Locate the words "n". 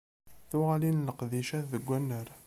1.03-1.05